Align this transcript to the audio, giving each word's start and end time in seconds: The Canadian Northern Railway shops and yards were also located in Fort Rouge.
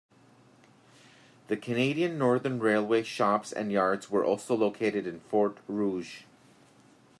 The 1.47 1.55
Canadian 1.55 2.17
Northern 2.17 2.59
Railway 2.59 3.03
shops 3.03 3.51
and 3.51 3.71
yards 3.71 4.09
were 4.09 4.25
also 4.25 4.55
located 4.55 5.05
in 5.05 5.19
Fort 5.19 5.59
Rouge. 5.67 6.21